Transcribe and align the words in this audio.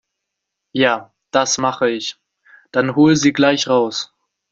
Ja, 0.73 1.13
das 1.29 1.59
mache 1.59 1.91
ich. 1.91 2.15
Dann 2.71 2.95
hol 2.95 3.15
sie 3.15 3.33
gleich 3.33 3.67
raus. 3.67 4.11